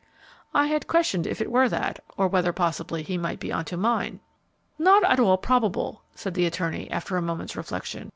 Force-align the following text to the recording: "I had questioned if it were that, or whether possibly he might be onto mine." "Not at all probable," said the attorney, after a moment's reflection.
"I 0.51 0.65
had 0.65 0.87
questioned 0.87 1.27
if 1.27 1.41
it 1.41 1.51
were 1.51 1.69
that, 1.69 1.99
or 2.17 2.27
whether 2.27 2.51
possibly 2.51 3.03
he 3.03 3.19
might 3.19 3.39
be 3.39 3.51
onto 3.51 3.77
mine." 3.77 4.19
"Not 4.79 5.03
at 5.03 5.19
all 5.19 5.37
probable," 5.37 6.01
said 6.15 6.33
the 6.33 6.47
attorney, 6.47 6.89
after 6.89 7.17
a 7.17 7.21
moment's 7.21 7.55
reflection. 7.55 8.09